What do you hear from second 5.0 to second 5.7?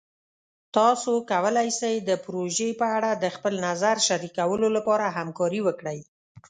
همکاري